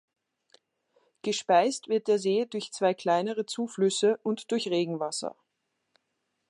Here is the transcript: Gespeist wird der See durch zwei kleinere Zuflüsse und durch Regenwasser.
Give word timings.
Gespeist 1.21 1.87
wird 1.87 2.07
der 2.07 2.17
See 2.17 2.45
durch 2.47 2.71
zwei 2.71 2.95
kleinere 2.95 3.45
Zuflüsse 3.45 4.17
und 4.23 4.51
durch 4.51 4.67
Regenwasser. 4.67 5.35